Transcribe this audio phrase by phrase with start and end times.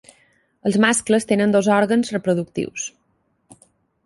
[0.69, 2.89] Els mascles tenen dos òrgans reproductius.